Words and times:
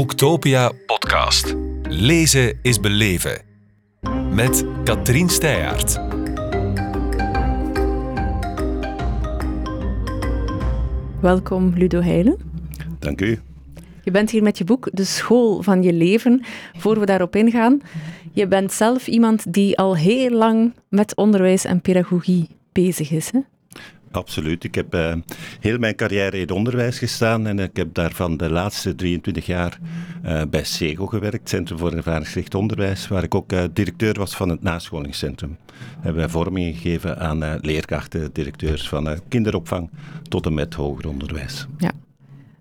Boektopia 0.00 0.72
podcast. 0.86 1.56
Lezen 1.82 2.58
is 2.62 2.80
beleven. 2.80 3.42
Met 4.30 4.64
Katrien 4.84 5.28
Steyaert. 5.28 5.98
Welkom 11.20 11.72
Ludo 11.76 12.00
Heijlen. 12.00 12.36
Dank 12.98 13.20
u. 13.20 13.40
Je 14.02 14.10
bent 14.10 14.30
hier 14.30 14.42
met 14.42 14.58
je 14.58 14.64
boek 14.64 14.88
De 14.92 15.04
School 15.04 15.62
van 15.62 15.82
je 15.82 15.92
Leven. 15.92 16.44
Voor 16.78 16.98
we 16.98 17.06
daarop 17.06 17.36
ingaan, 17.36 17.80
je 18.32 18.46
bent 18.46 18.72
zelf 18.72 19.06
iemand 19.06 19.52
die 19.52 19.78
al 19.78 19.96
heel 19.96 20.30
lang 20.30 20.74
met 20.88 21.16
onderwijs 21.16 21.64
en 21.64 21.80
pedagogie 21.80 22.48
bezig 22.72 23.10
is. 23.10 23.30
Hè? 23.30 23.40
Absoluut. 24.10 24.64
Ik 24.64 24.74
heb 24.74 24.94
uh, 24.94 25.14
heel 25.60 25.78
mijn 25.78 25.94
carrière 25.94 26.36
in 26.36 26.40
het 26.40 26.50
onderwijs 26.50 26.98
gestaan 26.98 27.46
en 27.46 27.58
ik 27.58 27.76
heb 27.76 27.94
daarvan 27.94 28.36
de 28.36 28.50
laatste 28.50 28.94
23 28.94 29.46
jaar 29.46 29.78
uh, 30.24 30.42
bij 30.50 30.64
SEGO 30.64 31.06
gewerkt, 31.06 31.48
Centrum 31.48 31.78
voor 31.78 31.92
Ervaringsgericht 31.92 32.54
Onderwijs, 32.54 33.08
waar 33.08 33.22
ik 33.22 33.34
ook 33.34 33.52
uh, 33.52 33.64
directeur 33.72 34.14
was 34.14 34.36
van 34.36 34.48
het 34.48 34.62
nascholingscentrum. 34.62 35.56
We 35.68 36.06
hebben 36.06 36.30
vorming 36.30 36.76
gegeven 36.76 37.18
aan 37.18 37.58
leerkrachten, 37.60 38.30
directeurs 38.32 38.88
van 38.88 39.18
kinderopvang 39.28 39.90
tot 40.28 40.46
en 40.46 40.54
met 40.54 40.74
hoger 40.74 41.08
onderwijs. 41.08 41.66
Ja. 41.78 41.92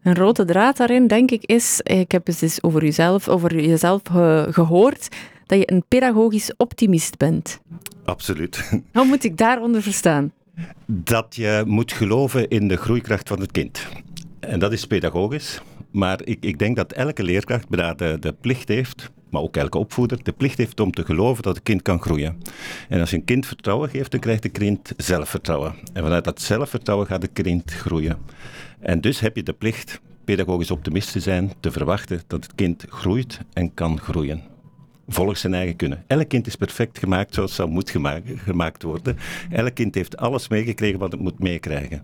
Een 0.03 0.15
rode 0.15 0.45
draad 0.45 0.77
daarin, 0.77 1.07
denk 1.07 1.31
ik, 1.31 1.43
is, 1.45 1.79
ik 1.83 2.11
heb 2.11 2.27
eens 2.27 2.63
over 2.63 2.83
jezelf, 2.83 3.27
over 3.27 3.61
jezelf 3.61 4.01
gehoord, 4.49 5.07
dat 5.45 5.57
je 5.57 5.71
een 5.71 5.83
pedagogisch 5.87 6.53
optimist 6.57 7.17
bent. 7.17 7.59
Absoluut. 8.05 8.81
Wat 8.93 9.05
moet 9.05 9.23
ik 9.23 9.37
daaronder 9.37 9.81
verstaan? 9.81 10.31
Dat 10.85 11.35
je 11.35 11.63
moet 11.65 11.91
geloven 11.91 12.47
in 12.47 12.67
de 12.67 12.75
groeikracht 12.75 13.27
van 13.27 13.39
het 13.39 13.51
kind. 13.51 13.87
En 14.39 14.59
dat 14.59 14.71
is 14.71 14.87
pedagogisch. 14.87 15.61
Maar 15.91 16.19
ik, 16.23 16.37
ik 16.45 16.59
denk 16.59 16.75
dat 16.75 16.91
elke 16.91 17.23
leerkracht 17.23 17.71
de, 17.71 18.17
de 18.19 18.35
plicht 18.41 18.67
heeft, 18.67 19.11
maar 19.29 19.41
ook 19.41 19.57
elke 19.57 19.77
opvoeder, 19.77 20.23
de 20.23 20.31
plicht 20.31 20.57
heeft 20.57 20.79
om 20.79 20.91
te 20.91 21.05
geloven 21.05 21.43
dat 21.43 21.55
het 21.55 21.63
kind 21.63 21.81
kan 21.81 22.01
groeien. 22.01 22.37
En 22.89 22.99
als 22.99 23.09
je 23.09 23.15
een 23.15 23.23
kind 23.23 23.45
vertrouwen 23.45 23.89
geeft, 23.89 24.11
dan 24.11 24.19
krijgt 24.19 24.43
de 24.43 24.49
kind 24.49 24.93
zelfvertrouwen. 24.97 25.73
En 25.93 26.03
vanuit 26.03 26.23
dat 26.23 26.41
zelfvertrouwen 26.41 27.07
gaat 27.07 27.21
de 27.21 27.27
kind 27.27 27.71
groeien. 27.71 28.17
En 28.79 29.01
dus 29.01 29.19
heb 29.19 29.35
je 29.35 29.43
de 29.43 29.53
plicht 29.53 30.01
pedagogisch 30.25 30.71
optimist 30.71 31.11
te 31.11 31.19
zijn, 31.19 31.51
te 31.59 31.71
verwachten 31.71 32.21
dat 32.27 32.43
het 32.43 32.55
kind 32.55 32.85
groeit 32.89 33.39
en 33.53 33.73
kan 33.73 33.99
groeien 33.99 34.41
volgens 35.09 35.39
zijn 35.41 35.53
eigen 35.53 35.75
kunnen. 35.75 36.03
Elk 36.07 36.27
kind 36.27 36.47
is 36.47 36.55
perfect 36.55 36.99
gemaakt 36.99 37.33
zoals 37.33 37.57
het 37.57 37.69
moet 37.69 37.93
gemaakt 38.35 38.83
worden. 38.83 39.17
Elk 39.49 39.73
kind 39.73 39.95
heeft 39.95 40.17
alles 40.17 40.47
meegekregen 40.47 40.99
wat 40.99 41.11
het 41.11 41.21
moet 41.21 41.39
meekrijgen. 41.39 42.03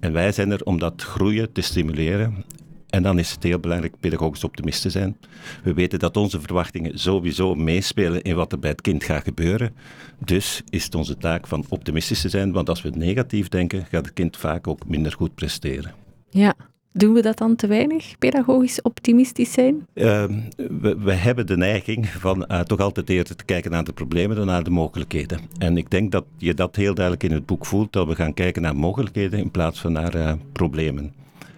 En 0.00 0.12
wij 0.12 0.32
zijn 0.32 0.50
er 0.50 0.64
om 0.64 0.78
dat 0.78 1.02
groeien 1.02 1.52
te 1.52 1.60
stimuleren. 1.60 2.44
En 2.88 3.02
dan 3.02 3.18
is 3.18 3.30
het 3.30 3.42
heel 3.42 3.58
belangrijk 3.58 3.94
pedagogisch 4.00 4.44
optimist 4.44 4.82
te 4.82 4.90
zijn. 4.90 5.16
We 5.62 5.74
weten 5.74 5.98
dat 5.98 6.16
onze 6.16 6.40
verwachtingen 6.40 6.98
sowieso 6.98 7.54
meespelen 7.54 8.22
in 8.22 8.34
wat 8.34 8.52
er 8.52 8.58
bij 8.58 8.70
het 8.70 8.80
kind 8.80 9.04
gaat 9.04 9.24
gebeuren. 9.24 9.74
Dus 10.18 10.62
is 10.68 10.84
het 10.84 10.94
onze 10.94 11.16
taak 11.16 11.46
van 11.46 11.64
optimistisch 11.68 12.20
te 12.20 12.28
zijn, 12.28 12.52
want 12.52 12.68
als 12.68 12.82
we 12.82 12.90
negatief 12.90 13.48
denken, 13.48 13.86
gaat 13.90 14.04
het 14.04 14.14
kind 14.14 14.36
vaak 14.36 14.66
ook 14.66 14.88
minder 14.88 15.12
goed 15.12 15.34
presteren. 15.34 15.94
Ja, 16.30 16.54
doen 16.92 17.14
we 17.14 17.22
dat 17.22 17.38
dan 17.38 17.56
te 17.56 17.66
weinig, 17.66 18.18
pedagogisch 18.18 18.82
optimistisch 18.82 19.52
zijn? 19.52 19.86
Uh, 19.94 20.24
we, 20.56 20.96
we, 20.98 21.12
hebben 21.12 21.46
de 21.46 21.56
neiging 21.56 22.08
van 22.08 22.44
uh, 22.48 22.60
toch 22.60 22.80
altijd 22.80 23.10
eerder 23.10 23.36
te 23.36 23.44
kijken 23.44 23.70
naar 23.70 23.84
de 23.84 23.92
problemen 23.92 24.36
dan 24.36 24.46
naar 24.46 24.64
de 24.64 24.70
mogelijkheden. 24.70 25.40
En 25.58 25.76
ik 25.76 25.90
denk 25.90 26.12
dat 26.12 26.24
je 26.36 26.54
dat 26.54 26.76
heel 26.76 26.94
duidelijk 26.94 27.24
in 27.24 27.32
het 27.32 27.46
boek 27.46 27.66
voelt, 27.66 27.92
dat 27.92 28.06
we 28.06 28.14
gaan 28.14 28.34
kijken 28.34 28.62
naar 28.62 28.76
mogelijkheden 28.76 29.38
in 29.38 29.50
plaats 29.50 29.80
van 29.80 29.92
naar 29.92 30.16
uh, 30.16 30.32
problemen. 30.52 31.12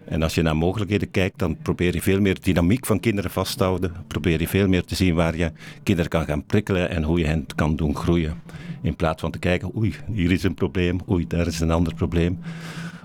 En 0.05 0.23
als 0.23 0.35
je 0.35 0.43
naar 0.43 0.57
mogelijkheden 0.57 1.11
kijkt, 1.11 1.39
dan 1.39 1.57
probeer 1.63 1.95
je 1.95 2.03
veel 2.03 2.21
meer 2.21 2.37
dynamiek 2.41 2.87
van 2.87 3.01
kinderen 3.01 3.31
vast 3.31 3.59
te 3.59 3.65
houden. 3.65 3.93
Probeer 4.07 4.41
je 4.41 4.49
veel 4.49 4.69
meer 4.69 4.85
te 4.85 4.95
zien 4.95 5.15
waar 5.15 5.37
je 5.37 5.53
kinderen 5.83 6.11
kan 6.11 6.25
gaan 6.25 6.45
prikkelen 6.45 6.91
en 6.91 7.03
hoe 7.03 7.19
je 7.19 7.27
hen 7.27 7.47
kan 7.55 7.77
doen 7.77 7.97
groeien. 7.97 8.43
In 8.83 8.97
plaats 8.97 9.21
van 9.21 9.31
te 9.31 9.39
kijken, 9.39 9.77
oei, 9.77 9.95
hier 10.13 10.33
is 10.33 10.43
een 10.43 10.55
probleem, 10.55 11.01
oei, 11.11 11.27
daar 11.27 11.47
is 11.47 11.61
een 11.61 11.71
ander 11.71 11.95
probleem 11.95 12.39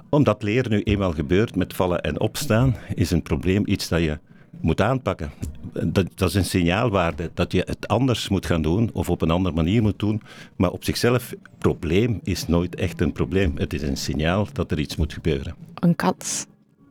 omdat 0.09 0.43
leren 0.43 0.71
nu 0.71 0.81
eenmaal 0.81 1.11
gebeurt 1.11 1.55
met 1.55 1.73
vallen 1.73 2.01
en 2.01 2.19
opstaan, 2.19 2.75
is 2.95 3.11
een 3.11 3.21
probleem 3.21 3.63
iets 3.65 3.87
dat 3.87 4.01
je 4.01 4.19
moet 4.61 4.81
aanpakken. 4.81 5.31
Dat, 5.83 6.07
dat, 6.15 6.29
is 6.29 6.35
een 6.35 6.45
signaalwaarde 6.45 7.31
dat 7.33 7.51
je 7.51 7.63
het 7.65 7.87
anders 7.87 8.29
moet 8.29 8.45
gaan 8.45 8.61
doen 8.61 8.89
of 8.93 9.09
op 9.09 9.21
een 9.21 9.31
andere 9.31 9.55
manier 9.55 9.81
moet 9.81 9.99
doen. 9.99 10.21
Maar 10.55 10.71
op 10.71 10.83
zichzelf, 10.83 11.33
probleem 11.57 12.19
is 12.23 12.47
nooit 12.47 12.75
echt 12.75 13.01
een 13.01 13.11
probleem. 13.11 13.51
Het 13.55 13.73
is 13.73 13.81
een 13.81 13.97
signaal 13.97 14.47
dat 14.53 14.71
er 14.71 14.79
iets 14.79 14.95
moet 14.95 15.13
gebeuren. 15.13 15.55
Een 15.73 15.95
kans. 15.95 16.45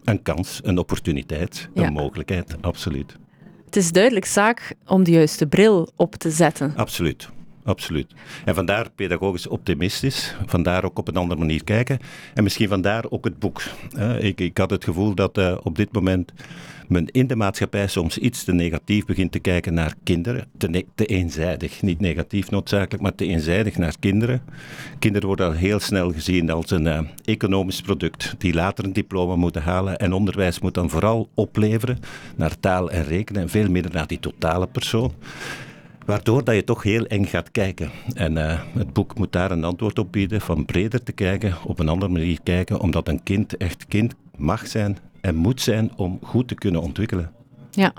Een 0.05 0.23
kans, 0.23 0.61
een 0.63 0.79
opportuniteit, 0.79 1.69
een 1.75 1.93
mogelijkheid, 1.93 2.57
absoluut. 2.61 3.17
Het 3.65 3.77
is 3.77 3.93
duidelijk 3.93 4.25
zaak 4.25 4.75
om 4.87 5.05
de 5.05 5.11
juiste 5.11 5.47
bril 5.47 5.89
op 5.97 6.15
te 6.15 6.31
zetten. 6.31 6.73
Absoluut 6.77 7.29
absoluut. 7.67 8.13
En 8.45 8.55
vandaar 8.55 8.91
pedagogisch 8.91 9.49
optimistisch, 9.49 10.37
vandaar 10.47 10.85
ook 10.85 10.99
op 10.99 11.09
een 11.09 11.17
andere 11.17 11.41
manier 11.41 11.65
kijken. 11.65 11.99
En 12.35 12.43
misschien 12.43 12.69
vandaar 12.69 13.05
ook 13.11 13.25
het 13.25 13.39
boek. 13.39 13.63
ik, 14.19 14.41
ik 14.41 14.59
had 14.59 14.71
het 14.71 14.85
gevoel 14.85 15.15
dat 15.15 15.39
uh, 15.39 15.57
op 15.63 15.77
dit 15.77 15.93
moment 15.93 16.33
men 16.89 17.07
in 17.11 17.27
de 17.27 17.37
maatschappij 17.37 17.87
soms 17.87 18.19
iets 18.19 18.45
te 18.45 18.53
negatief 18.53 19.05
begint 19.05 19.33
te 19.33 19.39
kijken 19.39 19.75
naar 19.75 19.95
kinderen. 20.03 20.49
Te, 20.59 20.85
te, 20.95 21.07
eenzijdig, 21.07 21.83
niet 21.83 22.01
negatief 22.01 22.51
noodzakelijk, 22.51 23.03
maar 23.03 23.15
te 23.15 23.27
eenzijdig 23.27 23.77
naar 23.79 23.95
kinderen. 24.01 24.43
Kinderen 24.99 25.29
worden 25.29 25.47
al 25.47 25.53
heel 25.53 25.81
snel 25.81 26.13
gezien 26.13 26.51
als 26.51 26.71
een 26.71 26.87
uh, 26.87 26.99
economisch 27.25 27.81
product 27.81 28.35
die 28.39 28.55
later 28.55 28.85
een 28.85 28.93
diploma 28.93 29.37
moeten 29.37 29.63
halen. 29.63 29.99
En 29.99 30.13
onderwijs 30.13 30.59
moet 30.59 30.75
dan 30.75 30.91
vooral 30.91 31.29
opleveren 31.35 31.99
naar 32.37 32.61
taal 32.61 32.91
en 32.91 33.05
rekenen 33.05 33.43
en 33.43 33.49
veel 33.49 33.71
minder 33.71 33.93
naar 33.93 34.07
die 34.07 34.21
totale 34.21 34.67
persoon. 34.67 35.13
Waardoor 36.07 36.45
dat 36.45 36.55
je 36.55 36.65
toch 36.65 36.83
heel 36.83 37.07
eng 37.07 37.25
gaat 37.25 37.51
kijken. 37.51 37.91
En 38.15 38.37
uh, 38.37 38.61
het 38.75 38.93
boek 38.93 39.19
moet 39.19 39.33
daar 39.33 39.51
een 39.51 39.65
antwoord 39.65 39.99
op 39.99 40.13
bieden, 40.13 40.41
van 40.41 40.65
breder 40.65 41.03
te 41.03 41.13
kijken, 41.13 41.55
op 41.65 41.79
een 41.79 41.89
andere 41.89 42.13
manier 42.13 42.39
kijken, 42.43 42.81
omdat 42.81 43.09
een 43.09 43.23
kind 43.23 43.57
echt 43.57 43.87
kind 43.87 44.15
mag 44.37 44.67
zijn 44.67 44.99
en 45.21 45.35
moet 45.35 45.61
zijn 45.61 45.91
om 45.97 46.19
goed 46.23 46.49
te 46.49 46.55
kunnen 46.55 46.81
ontwikkelen. 46.81 47.33
Ja, 47.71 47.93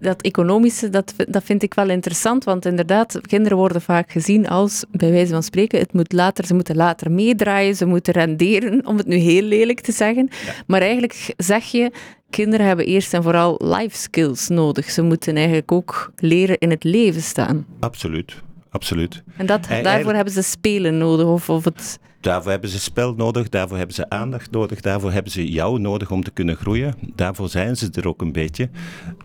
dat 0.00 0.22
economische, 0.22 0.90
dat, 0.90 1.14
dat 1.28 1.44
vind 1.44 1.62
ik 1.62 1.74
wel 1.74 1.88
interessant, 1.88 2.44
want 2.44 2.66
inderdaad, 2.66 3.20
kinderen 3.20 3.58
worden 3.58 3.82
vaak 3.82 4.10
gezien 4.10 4.48
als, 4.48 4.84
bij 4.90 5.10
wijze 5.10 5.32
van 5.32 5.42
spreken, 5.42 5.78
het 5.78 5.92
moet 5.92 6.12
later, 6.12 6.46
ze 6.46 6.54
moeten 6.54 6.76
later 6.76 7.10
meedraaien, 7.10 7.76
ze 7.76 7.86
moeten 7.86 8.12
renderen, 8.12 8.86
om 8.86 8.96
het 8.96 9.06
nu 9.06 9.16
heel 9.16 9.42
lelijk 9.42 9.80
te 9.80 9.92
zeggen. 9.92 10.28
Maar 10.66 10.80
eigenlijk 10.80 11.34
zeg 11.36 11.64
je, 11.64 11.92
kinderen 12.30 12.66
hebben 12.66 12.86
eerst 12.86 13.14
en 13.14 13.22
vooral 13.22 13.60
life 13.64 13.96
skills 13.96 14.48
nodig. 14.48 14.90
Ze 14.90 15.02
moeten 15.02 15.36
eigenlijk 15.36 15.72
ook 15.72 16.12
leren 16.16 16.58
in 16.58 16.70
het 16.70 16.84
leven 16.84 17.22
staan. 17.22 17.66
Absoluut, 17.80 18.34
absoluut. 18.70 19.22
En 19.36 19.46
dat, 19.46 19.68
daarvoor 19.82 20.14
hebben 20.14 20.32
ze 20.32 20.42
spelen 20.42 20.98
nodig, 20.98 21.26
of, 21.26 21.50
of 21.50 21.64
het... 21.64 21.98
Daarvoor 22.20 22.50
hebben 22.50 22.70
ze 22.70 22.80
spel 22.80 23.14
nodig, 23.14 23.48
daarvoor 23.48 23.76
hebben 23.76 23.94
ze 23.94 24.10
aandacht 24.10 24.50
nodig, 24.50 24.80
daarvoor 24.80 25.12
hebben 25.12 25.32
ze 25.32 25.50
jou 25.50 25.78
nodig 25.78 26.10
om 26.10 26.22
te 26.22 26.30
kunnen 26.30 26.56
groeien. 26.56 26.94
Daarvoor 27.14 27.48
zijn 27.48 27.76
ze 27.76 27.88
er 27.92 28.08
ook 28.08 28.20
een 28.20 28.32
beetje. 28.32 28.68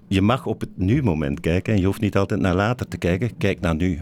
Je 0.08 0.22
mag 0.22 0.46
op 0.46 0.60
het 0.60 0.70
nu-moment 0.76 1.40
kijken 1.40 1.74
en 1.74 1.80
je 1.80 1.86
hoeft 1.86 2.02
niet 2.02 2.18
altijd 2.18 2.40
naar 2.40 2.56
later 2.56 2.88
te 2.88 2.98
kijken. 2.98 3.38
Kijk 3.38 3.60
naar 3.60 3.76
nu. 3.76 4.02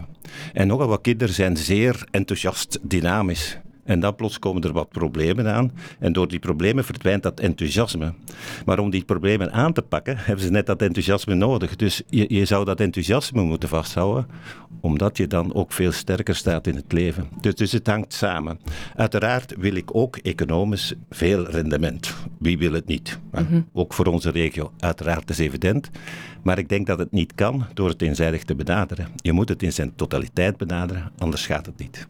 En 0.52 0.66
nogal 0.66 0.88
wat 0.88 1.00
kinderen 1.00 1.34
zijn 1.34 1.56
zeer 1.56 2.04
enthousiast, 2.10 2.78
dynamisch. 2.82 3.58
En 3.84 4.00
dan 4.00 4.14
plots 4.14 4.38
komen 4.38 4.62
er 4.62 4.72
wat 4.72 4.88
problemen 4.88 5.52
aan. 5.52 5.72
En 5.98 6.12
door 6.12 6.28
die 6.28 6.38
problemen 6.38 6.84
verdwijnt 6.84 7.22
dat 7.22 7.40
enthousiasme. 7.40 8.12
Maar 8.64 8.78
om 8.78 8.90
die 8.90 9.04
problemen 9.04 9.52
aan 9.52 9.72
te 9.72 9.82
pakken, 9.82 10.16
hebben 10.26 10.44
ze 10.44 10.50
net 10.50 10.66
dat 10.66 10.82
enthousiasme 10.82 11.34
nodig. 11.34 11.76
Dus 11.76 12.02
je, 12.08 12.24
je 12.28 12.44
zou 12.44 12.64
dat 12.64 12.80
enthousiasme 12.80 13.42
moeten 13.42 13.68
vasthouden, 13.68 14.26
omdat 14.80 15.16
je 15.16 15.26
dan 15.26 15.54
ook 15.54 15.72
veel 15.72 15.92
sterker 15.92 16.34
staat 16.36 16.66
in 16.66 16.74
het 16.76 16.92
leven. 16.92 17.28
Dus, 17.40 17.54
dus 17.54 17.72
het 17.72 17.86
hangt 17.86 18.12
samen. 18.12 18.58
Uiteraard 18.96 19.54
wil 19.58 19.74
ik 19.74 19.94
ook 19.96 20.16
economisch 20.16 20.94
veel 21.10 21.46
rendement. 21.46 22.14
Wie 22.38 22.58
wil 22.58 22.72
het 22.72 22.86
niet? 22.86 23.18
Mhm. 23.32 23.60
Ook 23.72 23.94
voor 23.94 24.06
onze 24.06 24.30
regio. 24.30 24.72
Uiteraard 24.78 25.30
is 25.30 25.38
evident. 25.38 25.90
Maar 26.42 26.58
ik 26.58 26.68
denk 26.68 26.86
dat 26.86 26.98
het 26.98 27.12
niet 27.12 27.34
kan 27.34 27.66
door 27.74 27.88
het 27.88 28.02
eenzijdig 28.02 28.44
te 28.44 28.54
benaderen. 28.54 29.08
Je 29.16 29.32
moet 29.32 29.48
het 29.48 29.62
in 29.62 29.72
zijn 29.72 29.94
totaliteit 29.94 30.56
benaderen, 30.56 31.12
anders 31.18 31.46
gaat 31.46 31.66
het 31.66 31.78
niet. 31.78 32.08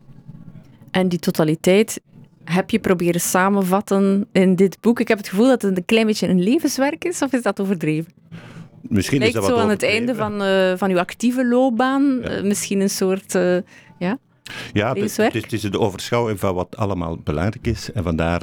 En 0.92 1.08
die 1.08 1.18
totaliteit 1.18 2.00
heb 2.44 2.70
je 2.70 2.78
proberen 2.78 3.20
samenvatten 3.20 4.28
in 4.32 4.56
dit 4.56 4.80
boek. 4.80 5.00
Ik 5.00 5.08
heb 5.08 5.18
het 5.18 5.28
gevoel 5.28 5.46
dat 5.46 5.62
het 5.62 5.76
een 5.76 5.84
klein 5.84 6.06
beetje 6.06 6.28
een 6.28 6.42
levenswerk 6.42 7.04
is, 7.04 7.22
of 7.22 7.32
is 7.32 7.42
dat 7.42 7.60
overdreven? 7.60 8.12
Misschien 8.80 9.18
Lijkt 9.18 9.34
is 9.34 9.40
dat 9.40 9.50
zo 9.50 9.56
aan 9.56 9.68
het 9.68 9.82
einde 9.82 10.14
van, 10.14 10.42
uh, 10.42 10.72
van 10.76 10.90
uw 10.90 10.98
actieve 10.98 11.46
loopbaan. 11.46 12.18
Ja. 12.22 12.36
Uh, 12.36 12.42
misschien 12.42 12.80
een 12.80 12.90
soort, 12.90 13.34
uh, 13.34 13.56
ja, 13.98 14.18
ja, 14.72 14.94
het, 14.94 15.16
het, 15.16 15.52
is 15.52 15.60
de 15.60 15.78
overschouwing 15.78 16.40
van 16.40 16.54
wat 16.54 16.76
allemaal 16.76 17.18
belangrijk 17.24 17.66
is. 17.66 17.92
En 17.92 18.02
vandaar 18.02 18.42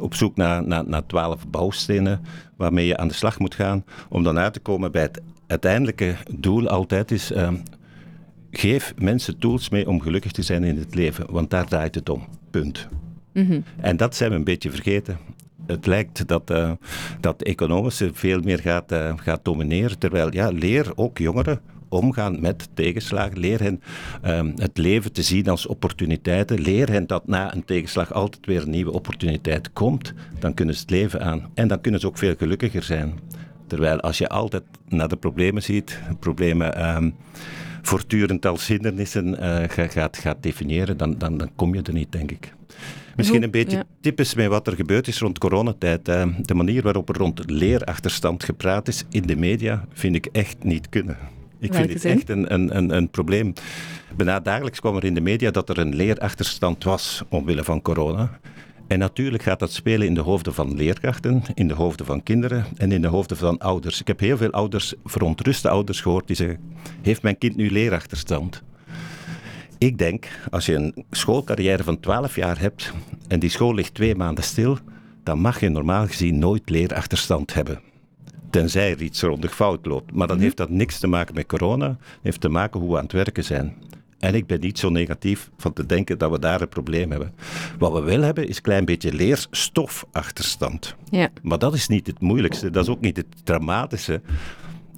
op 0.00 0.14
zoek 0.14 0.36
naar, 0.36 0.66
naar, 0.66 0.88
naar 0.88 1.06
twaalf 1.06 1.48
bouwstenen 1.48 2.20
waarmee 2.56 2.86
je 2.86 2.96
aan 2.96 3.08
de 3.08 3.14
slag 3.14 3.38
moet 3.38 3.54
gaan. 3.54 3.84
Om 4.08 4.22
dan 4.22 4.38
uit 4.38 4.52
te 4.52 4.60
komen 4.60 4.92
bij 4.92 5.02
het 5.02 5.20
uiteindelijke 5.46 6.14
doel 6.38 6.68
altijd 6.68 7.10
is 7.10 7.32
geef 8.58 8.94
mensen 8.98 9.38
tools 9.38 9.68
mee 9.68 9.88
om 9.88 10.00
gelukkig 10.00 10.32
te 10.32 10.42
zijn 10.42 10.64
in 10.64 10.78
het 10.78 10.94
leven, 10.94 11.26
want 11.30 11.50
daar 11.50 11.66
draait 11.66 11.94
het 11.94 12.08
om. 12.08 12.26
Punt. 12.50 12.88
Mhm. 13.32 13.60
En 13.76 13.96
dat 13.96 14.16
zijn 14.16 14.30
we 14.30 14.36
een 14.36 14.44
beetje 14.44 14.70
vergeten. 14.70 15.18
het 15.66 15.86
lijkt 15.86 16.28
dat, 16.28 16.50
uh, 16.50 16.70
dat 17.20 17.42
economische 17.42 18.10
veel 18.12 18.40
meer 18.40 18.58
gaat, 18.58 18.92
uh, 18.92 19.12
gaat 19.16 19.44
domineren. 19.44 19.98
Terwijl, 19.98 20.32
ja, 20.32 20.48
leer 20.48 20.92
ook 20.94 21.18
jongeren 21.18 21.60
omgaan 21.88 22.40
met 22.40 22.68
tegenslagen. 22.74 23.38
Leer 23.38 23.60
hen 23.60 23.82
um, 24.24 24.52
het 24.56 24.78
leven 24.78 25.12
te 25.12 25.22
zien 25.22 25.48
als 25.48 25.66
opportuniteiten. 25.66 26.60
Leer 26.60 26.90
hen 26.90 27.06
dat 27.06 27.26
na 27.26 27.54
een 27.54 27.64
tegenslag 27.64 28.12
altijd 28.12 28.46
weer 28.46 28.62
een 28.62 28.70
nieuwe 28.70 28.92
opportuniteit 28.92 29.72
komt. 29.72 30.12
Dan 30.38 30.54
kunnen 30.54 30.74
ze 30.74 30.80
het 30.80 30.90
leven 30.90 31.22
aan. 31.22 31.50
En 31.54 31.68
dan 31.68 31.80
kunnen 31.80 32.00
ze 32.00 32.06
ook 32.06 32.18
veel 32.18 32.34
gelukkiger 32.38 32.82
zijn. 32.82 33.18
Terwijl 33.66 34.00
als 34.00 34.18
je 34.18 34.28
altijd 34.28 34.62
naar 34.88 35.08
de 35.08 35.16
problemen 35.16 35.62
ziet, 35.62 36.00
problemen 36.18 36.96
um, 36.96 37.14
voortdurend 37.86 38.46
als 38.46 38.66
hindernissen 38.66 39.28
uh, 39.28 39.64
gaat, 39.68 40.18
gaat 40.18 40.42
definiëren, 40.42 40.96
dan, 40.96 41.18
dan, 41.18 41.36
dan 41.38 41.50
kom 41.56 41.74
je 41.74 41.82
er 41.82 41.92
niet, 41.92 42.12
denk 42.12 42.30
ik. 42.30 42.52
Misschien 43.16 43.42
een 43.42 43.50
beetje 43.50 43.76
ja. 43.76 43.84
typisch 44.00 44.34
met 44.34 44.46
wat 44.46 44.66
er 44.66 44.74
gebeurd 44.76 45.08
is 45.08 45.18
rond 45.18 45.38
coronatijd. 45.38 46.04
De 46.04 46.54
manier 46.54 46.82
waarop 46.82 47.08
er 47.08 47.16
rond 47.16 47.50
leerachterstand 47.50 48.44
gepraat 48.44 48.88
is 48.88 49.04
in 49.10 49.22
de 49.22 49.36
media, 49.36 49.84
vind 49.92 50.14
ik 50.14 50.26
echt 50.32 50.56
niet 50.64 50.88
kunnen. 50.88 51.16
Ik 51.58 51.74
vind 51.74 51.92
het 51.92 52.04
echt 52.04 52.28
een, 52.28 52.54
een, 52.54 52.76
een, 52.76 52.96
een 52.96 53.08
probleem. 53.08 53.52
Bijna 54.16 54.40
dagelijks 54.40 54.80
kwam 54.80 54.96
er 54.96 55.04
in 55.04 55.14
de 55.14 55.20
media 55.20 55.50
dat 55.50 55.68
er 55.68 55.78
een 55.78 55.94
leerachterstand 55.94 56.84
was 56.84 57.22
omwille 57.28 57.64
van 57.64 57.82
corona. 57.82 58.38
En 58.86 58.98
natuurlijk 58.98 59.42
gaat 59.42 59.58
dat 59.58 59.72
spelen 59.72 60.06
in 60.06 60.14
de 60.14 60.20
hoofden 60.20 60.54
van 60.54 60.74
leerkrachten, 60.74 61.42
in 61.54 61.68
de 61.68 61.74
hoofden 61.74 62.06
van 62.06 62.22
kinderen 62.22 62.66
en 62.76 62.92
in 62.92 63.02
de 63.02 63.08
hoofden 63.08 63.36
van 63.36 63.58
ouders. 63.58 64.00
Ik 64.00 64.06
heb 64.06 64.20
heel 64.20 64.36
veel 64.36 64.50
ouders, 64.50 64.94
verontruste 65.04 65.68
ouders 65.68 66.00
gehoord 66.00 66.26
die 66.26 66.36
zeggen: 66.36 66.58
Heeft 67.02 67.22
mijn 67.22 67.38
kind 67.38 67.56
nu 67.56 67.70
leerachterstand? 67.70 68.62
Ik 69.78 69.98
denk, 69.98 70.28
als 70.50 70.66
je 70.66 70.74
een 70.74 71.04
schoolcarrière 71.10 71.82
van 71.82 72.00
12 72.00 72.36
jaar 72.36 72.60
hebt 72.60 72.92
en 73.28 73.40
die 73.40 73.50
school 73.50 73.74
ligt 73.74 73.94
twee 73.94 74.14
maanden 74.14 74.44
stil, 74.44 74.78
dan 75.22 75.38
mag 75.38 75.60
je 75.60 75.68
normaal 75.68 76.06
gezien 76.06 76.38
nooit 76.38 76.70
leerachterstand 76.70 77.54
hebben. 77.54 77.80
Tenzij 78.50 78.90
er 78.90 79.02
iets 79.02 79.18
grondig 79.18 79.54
fout 79.54 79.86
loopt. 79.86 80.12
Maar 80.12 80.26
dan 80.26 80.36
mhm. 80.36 80.44
heeft 80.44 80.56
dat 80.56 80.68
niks 80.70 80.98
te 80.98 81.06
maken 81.06 81.34
met 81.34 81.46
corona, 81.46 81.96
heeft 82.22 82.40
te 82.40 82.48
maken 82.48 82.80
hoe 82.80 82.90
we 82.90 82.96
aan 82.96 83.02
het 83.02 83.12
werken 83.12 83.44
zijn. 83.44 83.74
En 84.18 84.34
ik 84.34 84.46
ben 84.46 84.60
niet 84.60 84.78
zo 84.78 84.88
negatief 84.88 85.50
van 85.56 85.72
te 85.72 85.86
denken 85.86 86.18
dat 86.18 86.30
we 86.30 86.38
daar 86.38 86.60
een 86.60 86.68
probleem 86.68 87.10
hebben. 87.10 87.32
Wat 87.78 87.92
we 87.92 88.00
wel 88.00 88.20
hebben 88.20 88.48
is 88.48 88.56
een 88.56 88.62
klein 88.62 88.84
beetje 88.84 89.12
leerstofachterstand. 89.12 90.94
Ja. 91.10 91.28
Maar 91.42 91.58
dat 91.58 91.74
is 91.74 91.88
niet 91.88 92.06
het 92.06 92.20
moeilijkste, 92.20 92.70
dat 92.70 92.84
is 92.84 92.90
ook 92.90 93.00
niet 93.00 93.16
het 93.16 93.26
dramatische. 93.44 94.20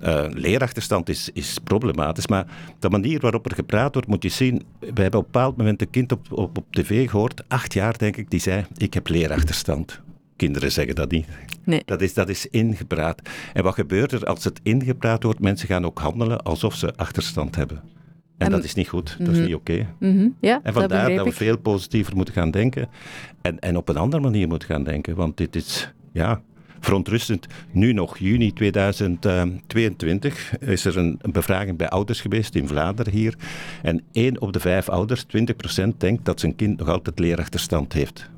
Uh, 0.02 0.24
leerachterstand 0.28 1.08
is, 1.08 1.30
is 1.32 1.58
problematisch, 1.64 2.26
maar 2.26 2.46
de 2.78 2.90
manier 2.90 3.20
waarop 3.20 3.46
er 3.46 3.54
gepraat 3.54 3.94
wordt, 3.94 4.08
moet 4.08 4.22
je 4.22 4.28
zien. 4.28 4.62
We 4.80 5.02
hebben 5.02 5.20
op 5.20 5.26
een 5.26 5.32
bepaald 5.32 5.56
moment 5.56 5.80
een 5.80 5.90
kind 5.90 6.12
op, 6.12 6.32
op, 6.32 6.58
op 6.58 6.66
tv 6.70 7.10
gehoord, 7.10 7.48
acht 7.48 7.72
jaar 7.72 7.98
denk 7.98 8.16
ik, 8.16 8.30
die 8.30 8.40
zei: 8.40 8.64
Ik 8.76 8.94
heb 8.94 9.08
leerachterstand. 9.08 10.00
Kinderen 10.36 10.72
zeggen 10.72 10.94
dat 10.94 11.10
niet. 11.10 11.26
Nee. 11.64 11.82
Dat, 11.84 12.00
is, 12.00 12.14
dat 12.14 12.28
is 12.28 12.46
ingepraat. 12.46 13.22
En 13.52 13.62
wat 13.62 13.74
gebeurt 13.74 14.12
er 14.12 14.24
als 14.24 14.44
het 14.44 14.60
ingepraat 14.62 15.22
wordt? 15.22 15.40
Mensen 15.40 15.68
gaan 15.68 15.86
ook 15.86 15.98
handelen 15.98 16.42
alsof 16.42 16.74
ze 16.74 16.96
achterstand 16.96 17.56
hebben. 17.56 17.82
En, 18.38 18.50
dat 18.50 18.64
is 18.64 18.74
niet 18.74 18.88
goed, 18.88 19.16
dat 19.18 19.28
is 19.28 19.34
mhm. 19.34 19.46
niet 19.46 19.54
oké. 19.54 19.86
Mhm. 19.98 20.28
ja, 20.40 20.60
en 20.62 20.72
vandaar 20.72 21.08
dat, 21.08 21.16
dat 21.16 21.26
we 21.26 21.32
veel 21.32 21.58
positiever 21.58 22.16
moeten 22.16 22.34
gaan 22.34 22.50
denken 22.50 22.88
en, 23.42 23.58
en 23.58 23.76
op 23.76 23.88
een 23.88 23.96
andere 23.96 24.22
manier 24.22 24.48
moeten 24.48 24.68
gaan 24.68 24.84
denken. 24.84 25.16
Want 25.16 25.36
dit 25.36 25.56
is, 25.56 25.92
ja, 26.12 26.40
verontrustend. 26.80 27.46
Nu 27.70 27.92
nog, 27.92 28.18
juni 28.18 28.52
2022, 28.52 30.58
is 30.58 30.84
er 30.84 30.96
een, 30.96 31.18
een, 31.20 31.32
bevraging 31.32 31.76
bij 31.76 31.88
ouders 31.88 32.20
geweest 32.20 32.54
in 32.54 32.68
Vlaanderen 32.68 33.12
hier. 33.12 33.34
En 33.82 34.02
één 34.12 34.40
op 34.40 34.52
de 34.52 34.60
vijf 34.60 34.88
ouders, 34.88 35.24
20%, 35.24 35.28
denkt 35.96 36.24
dat 36.24 36.40
zijn 36.40 36.56
kind 36.56 36.78
nog 36.78 36.88
altijd 36.88 37.18
leerachterstand 37.18 37.92
heeft 37.92 38.30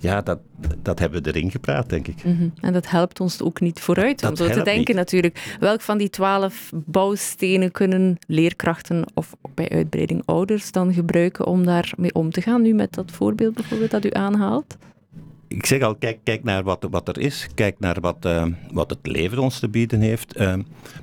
ja, 0.00 0.20
dat, 0.20 0.38
dat 0.82 0.98
hebben 0.98 1.22
we 1.22 1.28
erin 1.28 1.50
gepraat, 1.50 1.88
denk 1.88 2.08
ik. 2.08 2.24
Mhm. 2.24 2.48
En 2.60 2.72
dat 2.72 2.90
helpt 2.90 3.20
ons 3.20 3.42
ook 3.42 3.60
niet 3.60 3.80
vooruit, 3.80 4.28
om 4.28 4.36
zo 4.36 4.48
te 4.48 4.62
denken 4.62 4.94
natuurlijk. 4.94 5.56
Welk 5.60 5.80
van 5.80 5.98
die 5.98 6.10
twaalf 6.10 6.72
bouwstenen 6.74 7.70
kunnen 7.70 8.18
leerkrachten 8.26 9.04
of 9.14 9.36
bij 9.54 9.68
uitbreiding 9.68 10.22
ouders 10.24 10.72
dan 10.72 10.92
gebruiken 10.92 11.46
om 11.46 11.64
daarmee 11.64 12.14
om 12.14 12.30
te 12.30 12.42
gaan? 12.42 12.62
Nu 12.62 12.74
met 12.74 12.94
dat 12.94 13.10
voorbeeld 13.10 13.54
bijvoorbeeld 13.54 13.90
dat 13.90 14.04
u 14.04 14.10
aanhaalt? 14.12 14.76
ik 15.52 15.66
zeg 15.66 15.82
al, 15.82 15.94
kijk, 15.94 16.18
kijk 16.24 16.44
naar 16.44 16.62
wat, 16.62 16.86
wat 16.90 17.08
er 17.08 17.18
is. 17.18 17.46
Kijk 17.54 17.78
naar 17.78 17.96
wat, 18.00 18.16
uh, 18.26 18.46
wat 18.72 18.90
het 18.90 18.98
leven 19.02 19.38
ons 19.38 19.58
te 19.58 19.68
bieden 19.68 20.00
heeft. 20.00 20.40
Uh, 20.40 20.54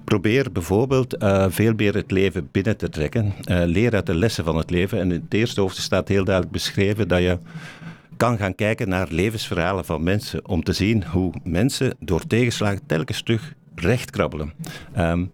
probeer 0.04 0.52
bijvoorbeeld 0.52 1.24
uh, 1.24 1.46
veel 1.50 1.74
meer 1.76 1.94
het 1.94 2.12
leven 2.12 2.50
binnen 2.52 2.78
te 2.78 2.90
trekken. 2.90 3.34
leer 3.46 3.94
uit 3.94 4.06
de 4.06 4.16
lessen 4.16 4.44
van 4.44 4.58
het 4.58 4.70
leven. 4.70 5.00
En 5.00 5.12
in 5.12 5.22
het 5.22 5.34
eerste 5.34 5.62
hoofdstuk 5.62 5.84
staat 5.84 6.08
heel 6.08 6.24
duidelijk 6.24 6.54
beschreven 6.54 7.08
dat 7.08 7.20
je 7.20 7.38
kan 8.18 8.38
gaan 8.38 8.56
kijken 8.56 8.90
naar 8.90 9.08
levensverhalen 9.10 9.86
van 9.86 10.04
mensen. 10.04 10.48
Om 10.48 10.64
te 10.64 10.74
zien 10.74 11.06
hoe 11.06 11.34
mensen 11.44 11.96
door 12.00 12.28
tegenslagen 12.28 12.86
telkens 12.86 13.22
terug 13.22 13.54
recht 13.76 14.10
krabbelen. 14.10 14.54
Um, 14.98 15.32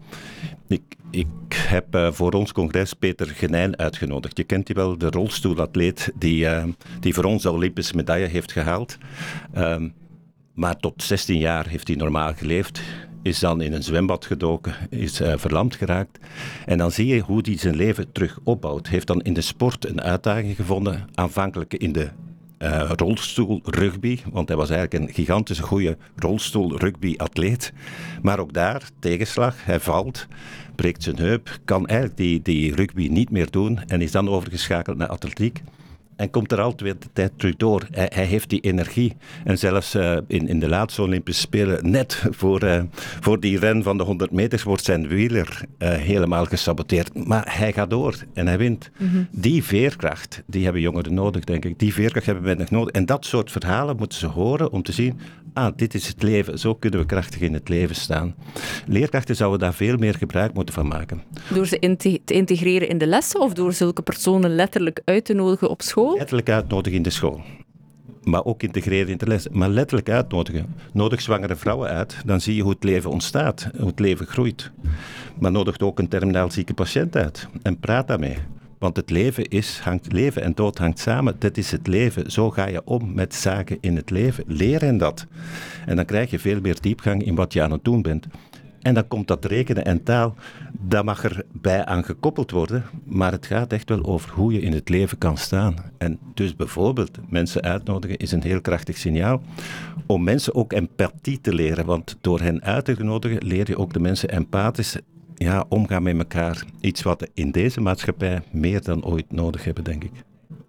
ik, 0.67 0.81
ik 1.11 1.27
heb 1.53 1.95
uh, 1.95 2.11
voor 2.11 2.31
ons 2.31 2.51
congres 2.51 2.93
Peter 2.93 3.27
Genijn 3.27 3.77
uitgenodigd. 3.77 4.37
Je 4.37 4.43
kent 4.43 4.65
die 4.65 4.75
wel, 4.75 4.97
de 4.97 5.09
rolstoelatleet 5.09 6.11
die, 6.15 6.45
uh, 6.45 6.63
die 6.99 7.13
voor 7.13 7.23
ons 7.23 7.43
de 7.43 7.51
Olympische 7.51 7.95
medaille 7.95 8.27
heeft 8.27 8.51
gehaald. 8.51 8.97
Um, 9.57 9.93
maar 10.53 10.77
tot 10.77 11.03
16 11.03 11.37
jaar 11.37 11.67
heeft 11.67 11.87
hij 11.87 11.97
normaal 11.97 12.33
geleefd. 12.33 12.81
Is 13.21 13.39
dan 13.39 13.61
in 13.61 13.73
een 13.73 13.83
zwembad 13.83 14.25
gedoken, 14.25 14.75
is 14.89 15.21
uh, 15.21 15.33
verlamd 15.35 15.75
geraakt. 15.75 16.19
En 16.65 16.77
dan 16.77 16.91
zie 16.91 17.07
je 17.07 17.19
hoe 17.19 17.39
hij 17.41 17.57
zijn 17.57 17.75
leven 17.75 18.11
terug 18.11 18.39
opbouwt. 18.43 18.87
Heeft 18.87 19.07
dan 19.07 19.21
in 19.21 19.33
de 19.33 19.41
sport 19.41 19.89
een 19.89 20.01
uitdaging 20.01 20.55
gevonden. 20.55 21.07
Aanvankelijk 21.13 21.73
in 21.73 21.91
de 21.91 22.09
uh, 22.63 22.89
rolstoel 22.95 23.61
rugby, 23.63 24.19
want 24.31 24.47
hij 24.47 24.57
was 24.57 24.69
eigenlijk 24.69 25.03
een 25.03 25.13
gigantische 25.13 25.63
goede 25.63 25.97
rolstoel 26.15 26.77
rugby 26.77 27.13
atleet. 27.17 27.73
Maar 28.21 28.39
ook 28.39 28.53
daar, 28.53 28.89
tegenslag, 28.99 29.65
hij 29.65 29.79
valt, 29.79 30.27
breekt 30.75 31.03
zijn 31.03 31.17
heup, 31.17 31.59
kan 31.65 31.87
eigenlijk 31.87 32.17
die, 32.17 32.41
die 32.41 32.75
rugby 32.75 33.07
niet 33.07 33.29
meer 33.29 33.51
doen 33.51 33.79
en 33.87 34.01
is 34.01 34.11
dan 34.11 34.29
overgeschakeld 34.29 34.97
naar 34.97 35.07
atletiek 35.07 35.61
en 36.15 36.29
komt 36.29 36.51
er 36.51 36.61
altijd 36.61 37.01
de 37.01 37.09
tijd 37.13 37.31
terug 37.37 37.55
door. 37.55 37.87
Hij, 37.91 38.11
hij 38.13 38.25
heeft 38.25 38.49
die 38.49 38.59
energie. 38.59 39.15
En 39.43 39.57
zelfs 39.57 39.95
uh, 39.95 40.17
in, 40.27 40.47
in 40.47 40.59
de 40.59 40.69
laatste 40.69 41.01
Olympische 41.01 41.41
Spelen, 41.41 41.91
net 41.91 42.23
voor, 42.29 42.63
uh, 42.63 42.81
voor 43.19 43.39
die 43.39 43.59
ren 43.59 43.83
van 43.83 43.97
de 43.97 44.03
100 44.03 44.31
meters, 44.31 44.63
wordt 44.63 44.83
zijn 44.83 45.07
wieler 45.07 45.61
uh, 45.79 45.89
helemaal 45.89 46.45
gesaboteerd. 46.45 47.27
Maar 47.27 47.57
hij 47.57 47.73
gaat 47.73 47.89
door 47.89 48.15
en 48.33 48.47
hij 48.47 48.57
wint. 48.57 48.91
Mm 48.97 49.09
-hmm. 49.09 49.27
Die 49.31 49.63
veerkracht, 49.63 50.43
die 50.45 50.63
hebben 50.63 50.81
jongeren 50.81 51.13
nodig, 51.13 51.43
denk 51.43 51.65
ik. 51.65 51.79
Die 51.79 51.93
veerkracht 51.93 52.25
hebben 52.25 52.43
we 52.43 52.53
nog 52.53 52.69
nodig. 52.69 52.93
En 52.93 53.05
dat 53.05 53.25
soort 53.25 53.51
verhalen 53.51 53.95
moeten 53.95 54.17
ze 54.17 54.27
horen 54.27 54.71
om 54.71 54.83
te 54.83 54.91
zien, 54.91 55.19
ah, 55.53 55.73
dit 55.75 55.93
is 55.93 56.07
het 56.07 56.23
leven. 56.23 56.59
Zo 56.59 56.75
kunnen 56.75 56.99
we 56.99 57.05
krachtig 57.05 57.41
in 57.41 57.53
het 57.53 57.69
leven 57.69 57.95
staan. 57.95 58.35
Leerkrachten 58.87 59.35
zouden 59.35 59.59
daar 59.59 59.73
veel 59.73 59.97
meer 59.97 60.15
gebruik 60.15 60.53
moeten 60.53 60.73
van 60.73 60.87
maken. 60.87 61.23
Door 61.53 61.65
ze 61.65 61.79
in 61.79 61.97
te, 61.97 62.21
te 62.25 62.33
integreren 62.33 62.87
in 62.89 62.97
de 62.97 63.07
lessen 63.07 63.39
of 63.39 63.53
door 63.53 63.73
zulke 63.73 64.01
personen 64.01 64.55
letterlijk 64.55 65.01
uit 65.05 65.25
te 65.25 65.33
nodigen 65.33 65.69
op 65.69 65.81
school? 65.81 66.02
Letterlijk 66.11 66.49
uitnodigen 66.49 66.97
in 66.97 67.03
de 67.03 67.09
school. 67.09 67.41
Maar 68.23 68.45
ook 68.45 68.63
integreren 68.63 69.11
in 69.11 69.17
de 69.17 69.27
les. 69.27 69.49
Maar 69.49 69.69
letterlijk 69.69 70.09
uitnodigen. 70.09 70.75
Nodig 70.93 71.21
zwangere 71.21 71.55
vrouwen 71.55 71.89
uit, 71.89 72.17
dan 72.25 72.41
zie 72.41 72.55
je 72.55 72.61
hoe 72.61 72.71
het 72.71 72.83
leven 72.83 73.09
ontstaat, 73.09 73.69
hoe 73.77 73.87
het 73.87 73.99
leven 73.99 74.25
groeit. 74.25 74.71
Maar 75.39 75.51
nodig 75.51 75.79
ook 75.79 75.99
een 75.99 76.07
terminaal 76.07 76.51
zieke 76.51 76.73
patiënt 76.73 77.15
uit 77.15 77.47
en 77.61 77.79
praat 77.79 78.07
daarmee. 78.07 78.37
Want 78.83 78.95
het 78.95 79.09
leven, 79.09 79.47
is, 79.47 79.79
hangt, 79.83 80.11
leven 80.11 80.41
en 80.41 80.53
dood 80.53 80.77
hangt 80.77 80.99
samen. 80.99 81.35
Dit 81.39 81.57
is 81.57 81.71
het 81.71 81.87
leven. 81.87 82.31
Zo 82.31 82.49
ga 82.49 82.67
je 82.67 82.81
om 82.85 83.13
met 83.13 83.35
zaken 83.35 83.77
in 83.81 83.95
het 83.95 84.09
leven. 84.09 84.43
Leer 84.47 84.81
hen 84.81 84.97
dat. 84.97 85.25
En 85.85 85.95
dan 85.95 86.05
krijg 86.05 86.31
je 86.31 86.39
veel 86.39 86.61
meer 86.61 86.81
diepgang 86.81 87.23
in 87.23 87.35
wat 87.35 87.53
je 87.53 87.61
aan 87.61 87.71
het 87.71 87.83
doen 87.83 88.01
bent. 88.01 88.27
En 88.83 88.93
dan 88.93 89.07
komt 89.07 89.27
dat 89.27 89.45
rekenen 89.45 89.85
en 89.85 90.03
taal, 90.03 90.35
dat 90.79 91.05
mag 91.05 91.23
erbij 91.23 91.85
aan 91.85 92.03
gekoppeld 92.03 92.51
worden, 92.51 92.83
maar 93.03 93.31
het 93.31 93.45
gaat 93.45 93.73
echt 93.73 93.89
wel 93.89 94.05
over 94.05 94.31
hoe 94.31 94.53
je 94.53 94.61
in 94.61 94.73
het 94.73 94.89
leven 94.89 95.17
kan 95.17 95.37
staan. 95.37 95.75
En 95.97 96.19
dus 96.33 96.55
bijvoorbeeld 96.55 97.17
mensen 97.29 97.61
uitnodigen 97.61 98.17
is 98.17 98.31
een 98.31 98.43
heel 98.43 98.61
krachtig 98.61 98.97
signaal 98.97 99.41
om 100.05 100.23
mensen 100.23 100.55
ook 100.55 100.73
empathie 100.73 101.41
te 101.41 101.53
leren, 101.53 101.85
want 101.85 102.17
door 102.21 102.39
hen 102.39 102.63
uit 102.63 102.85
te 102.85 103.03
nodigen 103.03 103.45
leer 103.45 103.69
je 103.69 103.77
ook 103.77 103.93
de 103.93 103.99
mensen 103.99 104.29
empathisch 104.29 104.97
ja, 105.35 105.65
omgaan 105.69 106.03
met 106.03 106.17
elkaar. 106.17 106.63
Iets 106.79 107.01
wat 107.01 107.21
we 107.21 107.29
in 107.33 107.51
deze 107.51 107.81
maatschappij 107.81 108.41
meer 108.51 108.83
dan 108.83 109.05
ooit 109.05 109.31
nodig 109.31 109.63
hebben, 109.63 109.83
denk 109.83 110.03
ik. 110.03 110.11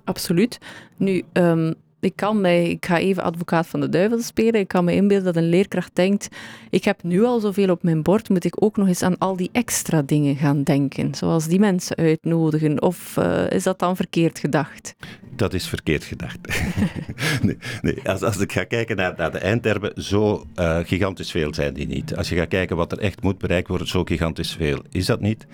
Absoluut. 0.05 0.59
Nu, 0.97 1.25
um, 1.33 1.75
ik 2.05 2.17
kan 2.17 2.41
mij, 2.41 2.69
ik 2.69 2.87
ga 2.87 2.99
even 2.99 3.23
advocaat 3.23 3.67
van 3.67 3.81
de 3.81 3.89
duivel 3.89 4.23
spelen. 4.23 4.61
Ik 4.61 4.69
kan 4.69 4.85
me 4.85 4.95
inbeelden 4.95 5.25
dat 5.25 5.43
een 5.43 5.49
leerkracht 5.49 5.91
denkt: 5.95 6.29
ik 6.71 6.85
heb 6.85 7.03
nu 7.03 7.25
al 7.25 7.41
zoveel 7.41 7.71
op 7.71 7.83
mijn 7.83 8.03
bord, 8.03 8.29
moet 8.29 8.45
ik 8.45 8.63
ook 8.63 8.77
nog 8.77 8.89
eens 8.89 9.03
aan 9.03 9.19
al 9.19 9.37
die 9.37 9.51
extra 9.53 10.03
dingen 10.03 10.37
gaan 10.37 10.63
denken, 10.63 11.15
zoals 11.15 11.47
die 11.47 11.59
mensen 11.59 11.97
uitnodigen? 11.97 12.83
Of 12.83 13.17
uh, 13.19 13.51
is 13.51 13.63
dat 13.63 13.79
dan 13.79 13.97
verkeerd 13.97 14.39
gedacht? 14.39 14.95
Dat 15.37 15.55
is 15.55 15.69
verkeerd 15.69 16.05
gedacht. 16.05 16.39
nee, 17.43 17.59
nee, 17.83 18.09
als, 18.09 18.23
als 18.23 18.39
ik 18.39 18.53
ga 18.53 18.65
kijken 18.65 18.97
naar, 18.97 19.15
naar 19.17 19.33
de 19.33 19.39
eindtermen, 19.39 19.93
zo 19.97 20.47
uh, 20.57 20.79
gigantisch 20.85 21.31
veel 21.31 21.55
zijn 21.55 21.75
die 21.75 21.87
niet. 21.87 22.17
Als 22.17 22.29
je 22.29 22.37
gaat 22.37 22.49
kijken 22.49 22.77
wat 22.77 22.93
er 22.93 22.99
echt 22.99 23.23
moet 23.23 23.39
bereikt 23.39 23.69
worden, 23.69 23.89
zo 23.89 24.05
gigantisch 24.05 24.53
veel 24.53 24.83
is 24.91 25.07
dat 25.07 25.21
niet 25.21 25.47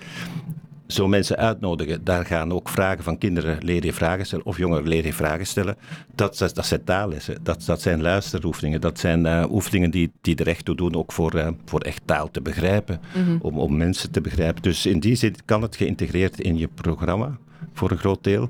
zo 0.91 1.07
mensen 1.07 1.37
uitnodigen, 1.37 2.03
daar 2.03 2.25
gaan 2.25 2.53
ook 2.53 2.69
vragen 2.69 3.03
van 3.03 3.17
kinderen 3.17 3.57
leren 3.63 3.93
vragen 3.93 4.25
stellen, 4.25 4.45
of 4.45 4.57
jongeren 4.57 4.87
leren 4.87 5.13
vragen 5.13 5.45
stellen. 5.45 5.77
Dat, 6.15 6.37
dat, 6.37 6.55
dat 6.55 6.65
zijn 6.65 6.83
taallessen, 6.83 7.37
dat, 7.43 7.63
dat 7.65 7.81
zijn 7.81 8.01
luisteroefeningen, 8.01 8.81
dat 8.81 8.99
zijn 8.99 9.25
uh, 9.25 9.45
oefeningen 9.49 9.91
die, 9.91 10.11
die 10.21 10.35
er 10.35 10.47
echt 10.47 10.65
toe 10.65 10.75
doen, 10.75 10.95
ook 10.95 11.11
voor, 11.11 11.35
uh, 11.35 11.47
voor 11.65 11.79
echt 11.79 12.01
taal 12.05 12.31
te 12.31 12.41
begrijpen, 12.41 12.99
mm-hmm. 13.15 13.37
om, 13.41 13.59
om 13.59 13.77
mensen 13.77 14.11
te 14.11 14.21
begrijpen. 14.21 14.61
Dus 14.61 14.85
in 14.85 14.99
die 14.99 15.15
zin 15.15 15.35
kan 15.45 15.61
het 15.61 15.75
geïntegreerd 15.75 16.39
in 16.39 16.57
je 16.57 16.67
programma, 16.67 17.37
voor 17.73 17.91
een 17.91 17.97
groot 17.97 18.23
deel. 18.23 18.49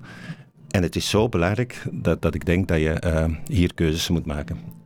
En 0.70 0.84
het 0.84 0.96
is 0.96 1.10
zo 1.10 1.30
belangrijk 1.30 1.84
dat, 1.92 2.22
dat 2.22 2.36
ik 2.36 2.46
denk 2.46 2.68
dat 2.68 2.80
je 2.80 3.02
uh, 3.06 3.26
hier 3.48 3.74
keuzes 3.74 4.10
moet 4.10 4.26
maken. 4.26 4.81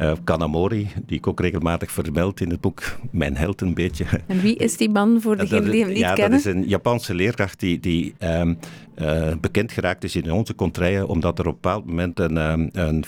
Uh, 0.00 0.12
Kanamori, 0.24 0.88
die 1.06 1.18
ik 1.18 1.26
ook 1.26 1.40
regelmatig 1.40 1.90
vermeld 1.90 2.40
in 2.40 2.50
het 2.50 2.60
boek, 2.60 2.82
mijn 3.10 3.36
held 3.36 3.60
een 3.60 3.74
beetje. 3.74 4.04
En 4.26 4.40
wie 4.40 4.56
is 4.56 4.76
die 4.76 4.90
man 4.90 5.20
voor 5.20 5.36
degenen 5.36 5.70
die 5.70 5.80
hem 5.80 5.88
niet 5.88 5.98
ja, 5.98 6.14
kennen? 6.14 6.38
Ja, 6.38 6.44
dat 6.44 6.54
is 6.54 6.62
een 6.62 6.68
Japanse 6.68 7.14
leerkracht 7.14 7.60
die, 7.60 7.80
die 7.80 8.14
um, 8.18 8.58
uh, 8.98 9.32
bekend 9.40 9.72
geraakt 9.72 10.04
is 10.04 10.16
in 10.16 10.32
onze 10.32 10.54
contraien, 10.54 11.06
omdat 11.06 11.38
er 11.38 11.46
op 11.46 11.54
een 11.54 11.60
bepaald 11.60 11.86
moment 11.86 12.20
een, 12.20 12.36
um, 12.36 12.68
een 12.72 13.04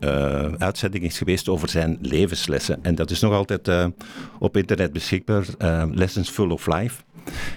uh, 0.00 0.44
uitzending 0.58 1.04
is 1.04 1.18
geweest 1.18 1.48
over 1.48 1.68
zijn 1.68 1.98
levenslessen. 2.00 2.78
En 2.82 2.94
dat 2.94 3.10
is 3.10 3.20
nog 3.20 3.32
altijd 3.32 3.70
op 4.38 4.56
internet 4.56 4.92
beschikbaar, 4.92 5.44
Lessons 5.92 6.30
Full 6.30 6.50
of 6.50 6.66
Life. 6.66 7.02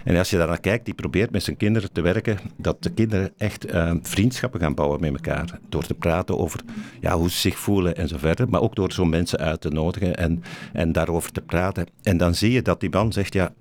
En 0.04 0.16
als 0.16 0.30
je 0.30 0.38
daar 0.38 0.48
naar 0.48 0.60
kijkt, 0.60 0.86
die 0.86 0.94
probeert 0.94 1.32
met 1.32 1.44
zijn 1.44 1.58
kinderen 1.58 1.92
te 1.92 2.02
werken, 2.02 2.40
dat 2.58 2.84
de 2.84 2.90
kinderen 2.90 3.32
echt 3.38 3.74
uh, 3.74 3.94
vriendschappen 4.02 4.60
gaan 4.60 4.74
bouwen 4.74 5.02
met 5.02 5.12
elkaar. 5.14 5.60
Door 5.70 5.84
te 5.84 5.94
praten 5.94 6.38
over 6.38 6.60
ja, 7.02 7.18
hoe 7.18 7.30
ze 7.30 7.38
zich 7.38 7.58
voelen 7.58 7.96
en 7.96 8.08
zo 8.08 8.18
verder. 8.18 8.50
Maar 8.50 8.62
ook 8.62 8.76
door 8.76 8.92
zo'n 8.92 9.10
mensen 9.10 9.40
uit 9.40 9.62
te 9.62 9.70
nodigen 9.70 10.16
en, 10.16 10.44
en 10.74 10.92
daarover 10.92 11.32
te 11.32 11.42
praten. 11.42 11.88
En 12.04 12.18
dan 12.18 12.36
zie 12.36 12.52
je 12.52 12.62
dat 12.62 12.80
die 12.80 12.90
man 12.90 13.14
zegt, 13.14 13.34
ja, 13.34 13.54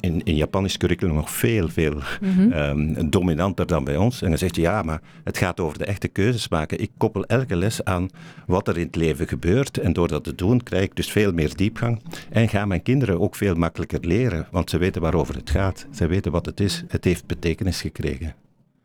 in, 0.00 0.22
in 0.24 0.36
Japan 0.36 0.64
is 0.64 0.76
curriculum 0.76 1.14
nog 1.14 1.30
veel, 1.30 1.68
veel 1.68 2.00
mm-hmm. 2.20 2.52
um, 2.52 3.10
dominanter 3.10 3.66
dan 3.66 3.84
bij 3.84 3.96
ons. 3.96 4.22
En 4.22 4.28
dan 4.28 4.38
zegt 4.38 4.56
je, 4.56 4.60
ja, 4.60 4.82
maar 4.82 5.00
het 5.24 5.38
gaat 5.38 5.60
over 5.60 5.78
de 5.78 5.84
echte 5.84 6.08
keuzes 6.08 6.48
maken. 6.48 6.80
Ik 6.80 6.90
koppel 6.96 7.24
elke 7.24 7.56
les 7.56 7.84
aan 7.84 8.08
wat 8.46 8.68
er 8.68 8.78
in 8.78 8.86
het 8.86 8.96
leven 8.96 9.28
gebeurt. 9.28 9.78
En 9.78 9.92
door 9.92 10.08
dat 10.08 10.24
te 10.24 10.34
doen, 10.34 10.62
krijg 10.62 10.84
ik 10.84 10.96
dus 10.96 11.10
veel 11.10 11.32
meer 11.32 11.56
diepgang. 11.56 12.02
En 12.30 12.48
gaan 12.48 12.68
mijn 12.68 12.82
kinderen 12.82 13.20
ook 13.20 13.36
veel 13.36 13.54
makkelijker 13.54 14.00
leren, 14.06 14.46
want 14.50 14.70
ze 14.70 14.78
weten 14.78 15.02
waarover 15.02 15.34
het 15.34 15.50
gaat. 15.50 15.86
Ze 15.94 16.06
weten 16.06 16.32
wat 16.32 16.46
het 16.46 16.60
is. 16.60 16.84
Het 16.88 17.04
heeft 17.04 17.26
betekenis 17.26 17.80
gekregen. 17.80 18.34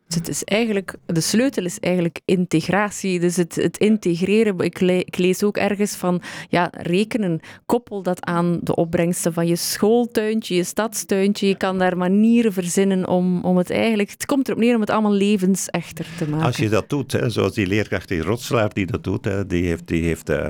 Dus 0.08 0.16
het 0.16 0.28
is 0.28 0.44
eigenlijk, 0.44 0.96
de 1.06 1.22
sleutel 1.22 1.66
is 1.66 1.80
eigenlijk 1.80 2.20
integratie. 2.26 3.20
Dus 3.20 3.36
het, 3.36 3.56
het 3.56 3.78
integreren. 3.78 4.60
Ik, 4.60 4.80
ik, 4.80 5.18
lees 5.18 5.44
ook 5.44 5.58
ergens 5.58 5.96
van 5.96 6.22
ja, 6.50 6.70
rekenen. 6.72 7.40
Koppel 7.66 8.02
dat 8.02 8.26
aan 8.26 8.60
de 8.64 8.76
opbrengsten 8.76 9.34
van 9.34 9.48
je 9.48 9.56
schooltuintje, 9.56 10.56
je 10.56 10.64
stadstuintje. 10.64 11.48
Je 11.48 11.56
kan 11.56 11.78
daar 11.78 11.98
manieren 11.98 12.54
verzinnen 12.54 13.08
om, 13.08 13.44
om 13.44 13.58
het 13.58 13.70
eigenlijk. 13.70 14.10
Het 14.10 14.26
komt 14.26 14.48
erop 14.48 14.60
neer 14.60 14.76
om 14.76 14.82
het 14.82 14.90
allemaal 14.90 15.12
levensechter 15.14 16.06
te 16.18 16.30
maken. 16.30 16.46
Als 16.46 16.58
je 16.58 16.70
dat 16.70 16.90
doet, 16.90 17.12
hè, 17.12 17.30
zoals 17.30 17.54
die 17.54 17.68
leerkracht 17.68 18.12
in 18.12 18.22
Rotslaar 18.22 18.74
die 18.74 18.86
dat 18.86 19.04
doet, 19.04 19.26
hè, 19.26 19.48
die 19.48 19.66
heeft, 19.66 19.88
die 19.88 20.04
heeft 20.04 20.30
uh, 20.30 20.48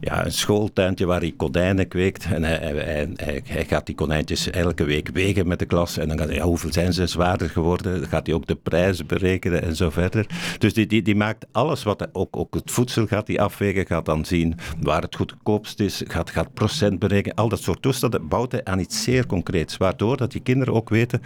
ja, 0.00 0.24
een 0.24 0.32
schooltuintje 0.32 1.06
waar 1.06 1.20
hij 1.20 1.34
konijnen 1.36 1.88
kweekt. 1.88 2.24
En 2.24 2.44
hij, 2.44 2.56
hij, 2.56 3.08
hij, 3.16 3.42
hij, 3.44 3.64
gaat 3.64 3.86
die 3.86 3.94
konijntjes 3.94 4.50
elke 4.50 4.84
week 4.84 5.08
wegen 5.12 5.48
met 5.48 5.58
de 5.58 5.66
klas. 5.66 5.98
En 5.98 6.08
dan 6.08 6.18
gaat 6.18 6.28
hij, 6.28 6.40
hoeveel 6.40 6.72
zijn 6.72 6.92
ze 6.92 7.06
zwaarder 7.06 7.50
geworden? 7.50 8.00
Dan 8.00 8.08
gaat 8.08 8.26
hij 8.26 8.34
ook 8.34 8.46
de 8.46 8.54
prijs 8.54 8.91
berekenen 9.06 9.62
en 9.62 9.76
zo 9.76 9.90
verder. 9.90 10.26
Dus 10.58 10.74
die, 10.74 10.86
die, 10.86 11.02
die 11.02 11.16
maakt 11.16 11.46
alles 11.52 11.82
wat, 11.82 12.08
ook, 12.12 12.36
ook 12.36 12.54
het 12.54 12.70
voedsel 12.70 13.06
gaat 13.06 13.26
die 13.26 13.40
afwegen, 13.40 13.86
gaat 13.86 14.04
dan 14.04 14.24
zien 14.24 14.54
waar 14.80 15.02
het 15.02 15.16
goedkoopst 15.16 15.80
is, 15.80 16.02
gaat, 16.06 16.30
gaat 16.30 16.54
procent 16.54 16.98
berekenen, 16.98 17.36
al 17.36 17.48
dat 17.48 17.62
soort 17.62 17.82
toestanden 17.82 18.28
bouwt 18.28 18.52
hij 18.52 18.64
aan 18.64 18.78
iets 18.78 19.02
zeer 19.02 19.26
concreets, 19.26 19.76
waardoor 19.76 20.16
dat 20.16 20.32
die 20.32 20.40
kinderen 20.40 20.74
ook 20.74 20.88
weten, 20.88 21.22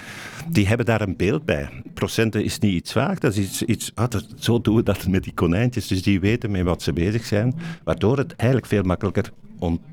die 0.48 0.66
hebben 0.68 0.86
daar 0.86 1.00
een 1.00 1.16
beeld 1.16 1.44
bij. 1.44 1.68
Procenten 1.94 2.44
is 2.44 2.58
niet 2.58 2.74
iets 2.74 2.92
vaag, 2.92 3.18
dat 3.18 3.36
is 3.36 3.38
iets, 3.38 3.62
iets 3.62 3.92
ah, 3.94 4.20
zo 4.38 4.60
doen 4.60 4.76
we 4.76 4.82
dat 4.82 5.06
met 5.06 5.24
die 5.24 5.34
konijntjes, 5.34 5.86
dus 5.86 6.02
die 6.02 6.20
weten 6.20 6.50
met 6.50 6.62
wat 6.62 6.82
ze 6.82 6.92
bezig 6.92 7.24
zijn, 7.24 7.54
waardoor 7.84 8.18
het 8.18 8.36
eigenlijk 8.36 8.70
veel 8.70 8.82
makkelijker 8.82 9.30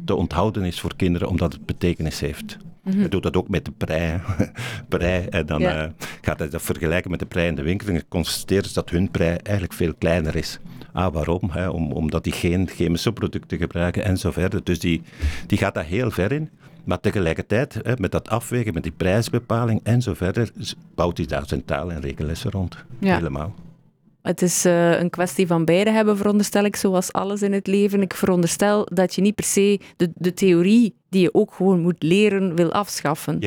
te 0.06 0.15
onthouden 0.15 0.63
is 0.63 0.80
voor 0.80 0.96
kinderen, 0.96 1.27
omdat 1.27 1.53
het 1.53 1.65
betekenis 1.65 2.20
heeft. 2.20 2.58
Mm 2.84 3.00
Hij 3.00 3.10
doet 3.10 3.24
dat 3.24 3.36
ook 3.36 3.50
met 3.50 3.66
de 3.66 3.72
prei. 3.72 4.20
prei 4.90 5.25
en 5.25 5.46
dan 5.46 5.60
ja. 5.60 5.86
uh, 5.86 5.92
gaat 6.22 6.40
hij 6.40 6.50
dat 6.50 6.62
vergelijken 6.62 7.12
met 7.12 7.20
de 7.20 7.25
prei 7.25 7.48
in 7.48 7.56
de 7.56 7.62
winkel 7.62 7.88
en 7.88 8.08
constateert 8.08 8.74
dat 8.74 8.90
hun 8.90 9.12
prei 9.12 9.36
eigenlijk 9.36 9.74
veel 9.74 9.94
kleiner 9.94 10.36
is. 10.36 10.60
Ah, 10.94 11.13
waarom? 11.13 11.50
Hè? 11.52 11.70
Om, 11.70 11.92
omdat 11.92 12.24
die 12.24 12.34
geen 12.34 12.68
chemische 12.68 13.13
producten 13.13 13.58
gebruiken 13.58 14.04
en 14.04 14.18
zo 14.18 14.32
verder. 14.32 14.63
Dus 14.63 14.80
die, 14.80 15.02
die 15.48 15.58
gaat 15.58 15.74
daar 15.74 15.86
heel 15.86 16.12
ver 16.12 16.32
in. 16.32 16.50
Maar 16.84 17.00
tegelijkertijd, 17.00 17.80
hè, 17.84 17.94
met 17.98 18.12
dat 18.12 18.30
afwegen, 18.30 18.74
met 18.74 18.84
die 18.84 18.92
prijsbepaling 18.92 19.80
en 19.84 20.02
zo 20.02 20.13
verder, 20.13 20.52
bouwt 20.96 21.18
hij 21.18 21.25
daar 21.25 21.48
zijn 21.48 21.66
taal- 21.66 21.92
en 21.92 22.02
rekenlessen 22.02 22.52
rond. 22.52 22.78
Ja. 23.00 23.16
Helemaal. 23.16 23.56
Het 24.24 24.42
is 24.42 24.65
uh, 24.65 25.00
een 25.00 25.10
kwestie 25.10 25.48
van 25.48 25.65
beide 25.65 25.92
hebben, 25.92 26.18
veronderstel 26.18 26.63
ik, 26.63 26.75
zoals 26.75 27.13
alles 27.13 27.42
in 27.42 27.53
het 27.53 27.68
leven. 27.68 28.01
Ik 28.01 28.13
veronderstel 28.13 28.88
dat 28.94 29.15
je 29.15 29.22
niet 29.22 29.36
per 29.36 29.46
se 29.46 29.80
de, 29.98 30.12
de 30.15 30.34
theorie 30.34 30.96
die 31.10 31.22
je 31.22 31.34
ook 31.34 31.53
gewoon 31.53 31.82
moet 31.82 32.03
leren 32.03 32.56
wil 32.56 32.72
afschaffen. 32.72 33.42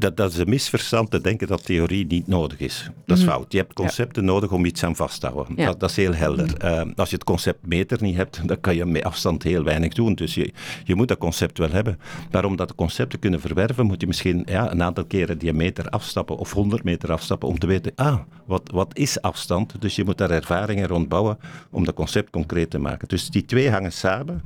Dat, 0.00 0.16
dat 0.16 0.32
is 0.32 0.38
een 0.38 0.48
misverstand 0.48 1.10
te 1.10 1.20
denken 1.20 1.46
dat 1.46 1.64
theorie 1.64 2.06
niet 2.06 2.26
nodig 2.26 2.58
is. 2.58 2.90
Dat 3.06 3.16
is 3.16 3.22
mm. 3.22 3.30
fout. 3.30 3.52
Je 3.52 3.58
hebt 3.58 3.72
concepten 3.72 4.24
ja. 4.24 4.30
nodig 4.30 4.52
om 4.52 4.64
iets 4.64 4.84
aan 4.84 4.96
vast 4.96 5.20
te 5.20 5.26
houden. 5.26 5.54
Ja. 5.56 5.66
Dat, 5.66 5.80
dat, 5.80 5.90
is 5.90 5.96
heel 5.96 6.14
helder. 6.14 6.46
Mm. 6.62 6.68
Uh, 6.68 6.82
als 6.96 7.10
je 7.10 7.14
het 7.14 7.24
concept 7.24 7.66
meter 7.66 8.02
niet 8.02 8.16
hebt, 8.16 8.48
dan 8.48 8.60
kan 8.60 8.76
je 8.76 8.84
met 8.84 9.04
afstand 9.04 9.42
heel 9.42 9.64
weinig 9.64 9.94
doen. 9.94 10.14
Dus 10.14 10.34
je, 10.34 10.52
je 10.84 10.94
moet 10.94 11.08
dat 11.08 11.18
concept 11.18 11.58
wel 11.58 11.70
hebben. 11.70 11.98
Maar 12.30 12.44
om 12.44 12.56
dat 12.56 12.74
concept 12.74 13.10
te 13.10 13.18
kunnen 13.18 13.40
verwerven, 13.40 13.86
moet 13.86 14.00
je 14.00 14.06
misschien 14.06 14.42
ja, 14.46 14.72
een 14.72 14.82
aantal 14.82 15.04
keren 15.04 15.38
die 15.38 15.52
meter 15.52 15.88
afstappen 15.88 16.36
of 16.36 16.52
100 16.52 16.84
meter 16.84 17.12
afstappen 17.12 17.48
om 17.48 17.58
te 17.58 17.66
weten, 17.66 17.92
ah, 17.94 18.18
wat, 18.46 18.70
wat 18.72 18.96
is 18.96 19.22
afstand? 19.22 19.80
Dus 19.80 19.96
je 19.96 20.04
moet 20.04 20.18
daar 20.18 20.30
ervaringen 20.30 20.86
rond 20.86 21.08
bouwen 21.08 21.38
om 21.70 21.84
dat 21.84 21.94
concept 21.94 22.30
concreet 22.30 22.70
te 22.70 22.78
maken. 22.78 23.08
Dus 23.08 23.30
die 23.30 23.44
twee 23.44 23.70
hangen 23.70 23.92
samen. 23.92 24.42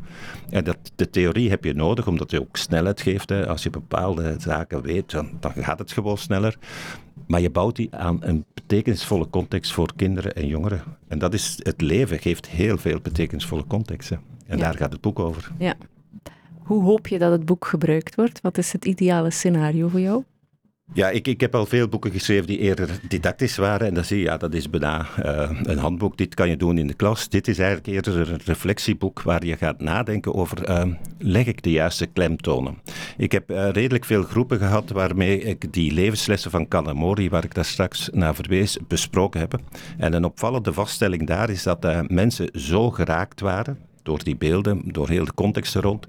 En 0.51 0.65
dat, 0.65 0.79
de 0.95 1.11
theorie 1.11 1.51
heb 1.51 1.65
je 1.65 1.75
nodig, 1.75 2.07
omdat 2.07 2.31
je 2.31 2.41
ook 2.41 2.57
snelheid 2.57 3.01
geeft. 3.01 3.29
Hè. 3.29 3.49
Als 3.49 3.63
je 3.63 3.71
bepaalde 3.71 4.37
zaken 4.39 4.83
weet, 4.83 5.11
dan, 5.11 5.31
dan 5.53 5.65
gaat 5.65 5.79
het 5.79 5.93
gewoon 5.93 6.19
sneller. 6.19 6.59
Maar 7.27 7.41
je 7.41 7.51
bouwt 7.51 7.77
die 7.77 7.95
aan 7.97 8.19
een 8.21 8.45
betekenisvolle 8.55 9.31
context 9.31 9.73
voor 9.73 9.93
kinderen 9.97 10.35
en 10.35 10.47
jongeren. 10.47 10.83
En 11.09 11.19
dat 11.19 11.35
is 11.35 11.59
het 11.63 11.81
leven, 11.81 12.19
geeft 12.19 12.47
heel 12.47 12.79
veel 12.79 13.01
betekenisvolle 13.01 13.67
contexten. 13.67 14.21
En 14.47 14.59
ja. 14.59 14.65
daar 14.65 14.77
gaat 14.77 14.93
het 14.93 15.01
boek 15.01 15.19
over. 15.19 15.51
Ja. 15.59 15.75
Hoe 16.63 16.83
hoop 16.83 17.07
je 17.07 17.19
dat 17.19 17.33
het 17.33 17.45
boek 17.45 17.67
gebruikt 17.67 18.15
wordt? 18.15 18.41
Wat 18.41 18.59
is 18.59 18.73
het 18.73 18.85
ideale 18.85 19.31
scenario 19.31 19.89
voor 19.89 20.01
jou? 20.01 20.25
Ja, 20.93 21.11
ik, 21.11 21.29
ik 21.29 21.41
heb 21.41 21.55
al 21.55 21.67
veel 21.67 21.89
boeken 21.89 22.11
geschreven 22.11 22.47
die 22.47 22.59
eerder 22.59 22.89
didactisch 23.09 23.57
waren. 23.57 23.87
En 23.87 23.95
dan 23.95 24.05
zie 24.05 24.19
je, 24.19 24.25
ja, 24.25 24.37
dat 24.37 24.55
is 24.55 24.71
bijna 24.71 25.07
uh, 25.25 25.51
een 25.63 25.79
handboek. 25.79 26.17
Dit 26.17 26.35
kan 26.35 26.49
je 26.49 26.57
doen 26.57 26.79
in 26.79 26.87
de 26.87 26.95
klas. 26.95 27.29
Dit 27.29 27.49
is 27.49 27.59
eigenlijk 27.59 27.89
eerder 27.89 28.33
een 28.33 28.41
reflectieboek 28.45 29.23
waar 29.23 29.45
je 29.45 29.57
gaat 29.57 29.81
nadenken 29.81 30.35
over, 30.35 30.69
uh, 30.69 30.95
leg 31.19 31.47
ik 31.47 31.63
de 31.63 31.71
juiste 31.71 32.07
klemtonen? 32.07 32.79
Ik 33.17 33.33
heb 33.33 33.51
uh, 33.51 33.71
redelijk 33.71 34.05
veel 34.05 34.23
groepen 34.23 34.59
gehad 34.59 34.91
waarmee 34.91 35.41
ik 35.41 35.73
die 35.73 35.93
levenslessen 35.93 36.51
van 36.51 36.69
Kanamori, 36.69 37.29
waar 37.29 37.45
ik 37.45 37.55
daar 37.55 37.65
straks 37.65 38.09
naar 38.13 38.35
verwees, 38.35 38.79
besproken 38.89 39.41
heb. 39.41 39.61
En 39.99 40.13
een 40.13 40.25
opvallende 40.25 40.73
vaststelling 40.73 41.27
daar 41.27 41.51
is 41.51 41.63
dat 41.63 42.09
mensen 42.09 42.49
zo 42.53 42.91
geraakt 42.91 43.41
waren 43.41 43.79
door 44.03 44.25
die 44.25 44.37
beelden, 44.37 44.83
door 44.85 45.09
heel 45.09 45.25
de 45.25 45.35
context 45.35 45.75
rond, 45.75 46.07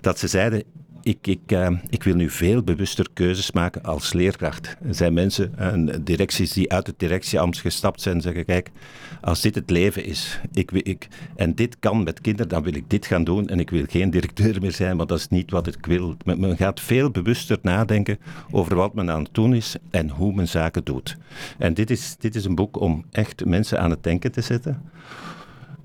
dat 0.00 0.18
ze 0.18 0.28
zeiden, 0.28 0.62
ik, 1.08 1.26
ik, 1.26 1.52
uh, 1.52 1.68
ik 1.88 2.02
wil 2.02 2.14
nu 2.14 2.30
veel 2.30 2.62
bewuster 2.62 3.06
keuzes 3.12 3.52
maken 3.52 3.82
als 3.82 4.12
leerkracht. 4.12 4.76
Er 4.88 4.94
zijn 4.94 5.14
mensen, 5.14 5.54
uh, 5.60 5.94
directies 6.00 6.52
die 6.52 6.72
uit 6.72 6.86
het 6.86 6.98
directieambt 6.98 7.58
gestapt 7.58 8.00
zijn 8.00 8.14
en 8.14 8.20
zeggen, 8.20 8.44
kijk, 8.44 8.70
als 9.20 9.40
dit 9.40 9.54
het 9.54 9.70
leven 9.70 10.04
is, 10.04 10.40
ik, 10.52 10.70
ik, 10.72 11.08
en 11.36 11.54
dit 11.54 11.76
kan 11.78 12.02
met 12.02 12.20
kinderen, 12.20 12.48
dan 12.48 12.62
wil 12.62 12.74
ik 12.74 12.90
dit 12.90 13.06
gaan 13.06 13.24
doen 13.24 13.48
en 13.48 13.60
ik 13.60 13.70
wil 13.70 13.84
geen 13.88 14.10
directeur 14.10 14.60
meer 14.60 14.72
zijn, 14.72 14.96
want 14.96 15.08
dat 15.08 15.18
is 15.18 15.28
niet 15.28 15.50
wat 15.50 15.66
ik 15.66 15.86
wil. 15.86 16.16
Men 16.24 16.56
gaat 16.56 16.80
veel 16.80 17.10
bewuster 17.10 17.58
nadenken 17.62 18.18
over 18.50 18.76
wat 18.76 18.94
men 18.94 19.10
aan 19.10 19.22
het 19.22 19.34
doen 19.34 19.54
is 19.54 19.76
en 19.90 20.10
hoe 20.10 20.34
men 20.34 20.48
zaken 20.48 20.84
doet. 20.84 21.16
En 21.58 21.74
dit 21.74 21.90
is, 21.90 22.16
dit 22.18 22.34
is 22.34 22.44
een 22.44 22.54
boek 22.54 22.80
om 22.80 23.04
echt 23.10 23.44
mensen 23.44 23.80
aan 23.80 23.90
het 23.90 24.02
denken 24.02 24.32
te 24.32 24.40
zetten 24.40 24.82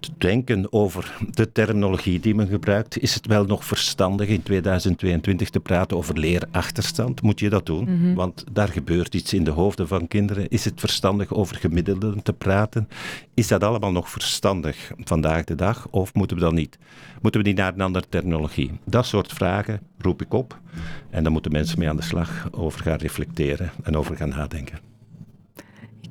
te 0.03 0.11
denken 0.17 0.73
over 0.73 1.17
de 1.31 1.51
terminologie 1.51 2.19
die 2.19 2.35
men 2.35 2.47
gebruikt. 2.47 3.01
Is 3.01 3.13
het 3.13 3.27
wel 3.27 3.45
nog 3.45 3.65
verstandig 3.65 4.27
in 4.27 4.43
2022 4.43 5.49
te 5.49 5.59
praten 5.59 5.97
over 5.97 6.19
leerachterstand? 6.19 7.21
Moet 7.21 7.39
je 7.39 7.49
dat 7.49 7.65
doen? 7.65 7.89
Mm 7.89 8.01
-hmm. 8.01 8.15
Want 8.15 8.43
daar 8.51 8.67
gebeurt 8.67 9.15
iets 9.15 9.33
in 9.33 9.43
de 9.43 9.51
hoofden 9.51 9.87
van 9.87 10.07
kinderen. 10.07 10.49
Is 10.49 10.65
het 10.65 10.79
verstandig 10.79 11.33
over 11.33 11.55
gemiddelden 11.55 12.23
te 12.23 12.33
praten? 12.33 12.87
Is 13.33 13.47
dat 13.47 13.63
allemaal 13.63 13.91
nog 13.91 14.09
verstandig 14.09 14.91
vandaag 14.97 15.43
de 15.43 15.55
dag? 15.55 15.87
Of 15.89 16.13
moeten 16.13 16.37
we 16.37 16.43
dan 16.43 16.55
niet? 16.55 16.77
Moeten 17.21 17.41
we 17.41 17.47
niet 17.47 17.57
naar 17.57 17.73
een 17.73 17.81
andere 17.81 18.05
terminologie? 18.09 18.71
Dat 18.85 19.05
soort 19.05 19.33
vragen 19.33 19.79
roep 19.97 20.21
ik 20.21 20.33
op. 20.33 20.59
En 21.09 21.23
daar 21.23 21.31
moeten 21.31 21.51
mensen 21.51 21.79
mee 21.79 21.89
aan 21.89 21.95
de 21.95 22.01
slag 22.01 22.47
over 22.51 22.81
gaan 22.81 22.97
reflecteren 22.97 23.71
en 23.83 23.97
over 23.97 24.15
gaan 24.15 24.29
nadenken. 24.29 24.92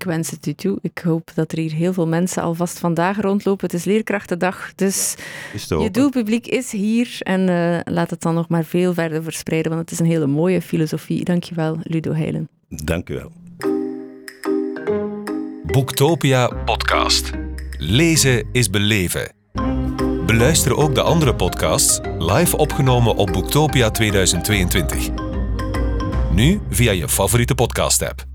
Ik 0.03 0.09
wens 0.09 0.31
het 0.31 0.47
u 0.47 0.53
toe. 0.53 0.79
Ik 0.81 1.01
hoop 1.05 1.31
dat 1.35 1.53
er 1.53 1.59
hier 1.59 1.73
heel 1.73 1.93
veel 1.93 2.07
mensen 2.07 2.43
alvast 2.43 2.79
vandaag 2.79 3.21
rondlopen. 3.21 3.67
Het 3.67 3.75
is 3.75 3.85
Leerkrachtendag, 3.85 4.73
dus 4.75 5.15
je 5.69 5.89
doelpubliek 5.91 6.47
is 6.47 6.73
hier. 6.73 7.17
En 7.19 7.49
uh, 7.49 7.79
laat 7.95 8.11
het 8.11 8.21
dan 8.21 8.35
nog 8.35 8.49
maar 8.49 8.65
veel 8.65 8.95
verder 8.95 9.23
verspreiden, 9.23 9.73
want 9.73 9.83
het 9.83 9.91
is 9.91 9.99
een 9.99 10.13
hele 10.13 10.27
mooie 10.27 10.63
filosofie. 10.63 11.25
Dankjewel, 11.25 11.79
Ludo 11.83 12.13
Heilen. 12.13 12.49
Dank 12.69 13.09
u 13.09 13.15
wel. 13.15 13.33
Boektopia 15.63 16.47
podcast. 16.65 17.31
Lezen 17.79 18.49
is 18.53 18.71
beleven. 18.71 19.33
Beluister 20.27 20.77
ook 20.77 20.95
de 20.95 21.03
andere 21.03 21.35
podcasts 21.35 22.01
live 22.19 22.57
opgenomen 22.57 23.17
op 23.17 23.33
Boektopia 23.33 23.91
2022. 23.91 25.09
Nu 26.33 26.61
via 26.71 26.93
je 26.93 27.09
favoriete 27.09 27.55
podcast-app. 27.55 28.31